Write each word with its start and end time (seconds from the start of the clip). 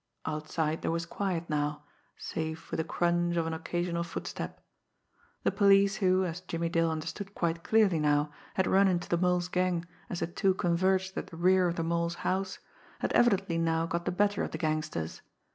Outside 0.25 0.81
there 0.81 0.89
was 0.89 1.05
quiet 1.05 1.47
now, 1.47 1.83
save 2.17 2.57
for 2.59 2.75
the 2.75 2.83
crunch 2.83 3.35
of 3.37 3.45
an 3.45 3.53
occasional 3.53 4.01
footstep. 4.03 4.59
The 5.43 5.51
police 5.51 5.97
who, 5.97 6.25
as 6.25 6.41
Jimmie 6.41 6.69
Dale 6.69 6.89
understood 6.89 7.35
quite 7.35 7.63
clearly 7.63 7.99
now, 7.99 8.31
had 8.55 8.65
run 8.65 8.87
into 8.87 9.07
the 9.07 9.17
Mole's 9.19 9.47
gang 9.47 9.85
as 10.09 10.21
the 10.21 10.25
two 10.25 10.55
converged 10.55 11.15
at 11.17 11.27
the 11.27 11.37
rear 11.37 11.67
of 11.67 11.75
the 11.75 11.83
Mole's 11.83 12.15
house, 12.25 12.57
had 12.97 13.13
evidently 13.13 13.59
now 13.59 13.85
got 13.85 14.05
the 14.05 14.11
better 14.11 14.41
of 14.41 14.49
the 14.49 14.57
gangsters. 14.57 15.21